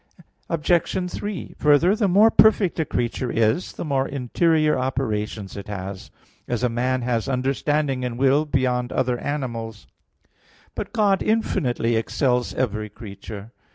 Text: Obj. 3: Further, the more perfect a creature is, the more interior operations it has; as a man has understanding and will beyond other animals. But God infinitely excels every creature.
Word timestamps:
Obj. 0.49 1.11
3: 1.11 1.53
Further, 1.59 1.95
the 1.95 2.07
more 2.07 2.31
perfect 2.31 2.79
a 2.79 2.85
creature 2.85 3.29
is, 3.29 3.73
the 3.73 3.85
more 3.85 4.07
interior 4.07 4.75
operations 4.75 5.55
it 5.55 5.67
has; 5.67 6.09
as 6.47 6.63
a 6.63 6.69
man 6.69 7.03
has 7.03 7.29
understanding 7.29 8.03
and 8.03 8.17
will 8.17 8.45
beyond 8.45 8.91
other 8.91 9.19
animals. 9.19 9.85
But 10.73 10.91
God 10.91 11.21
infinitely 11.21 11.97
excels 11.97 12.51
every 12.55 12.89
creature. 12.89 13.51